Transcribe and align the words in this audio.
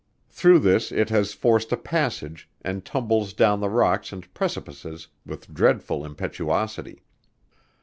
Through 0.31 0.57
this 0.61 0.91
it 0.91 1.11
has 1.11 1.35
forced 1.35 1.71
a 1.71 1.77
passage, 1.77 2.49
and 2.63 2.83
tumbles 2.83 3.33
down 3.33 3.59
the 3.59 3.69
rocks 3.69 4.11
and 4.11 4.33
precipices 4.33 5.09
with 5.27 5.53
dreadful 5.53 6.03
impetuosity. 6.03 7.03